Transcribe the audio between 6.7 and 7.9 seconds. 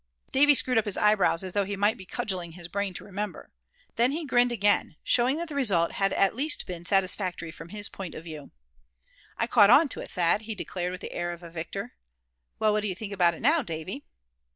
satisfactory from his